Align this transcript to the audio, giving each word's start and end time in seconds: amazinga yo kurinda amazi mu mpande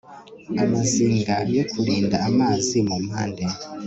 amazinga 0.63 1.35
yo 1.55 1.63
kurinda 1.71 2.17
amazi 2.29 2.77
mu 2.87 2.95
mpande 3.05 3.45